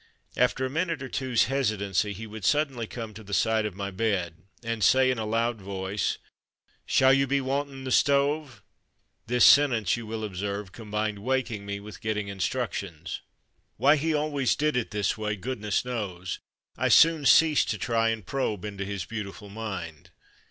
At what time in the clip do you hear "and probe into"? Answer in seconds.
18.09-18.83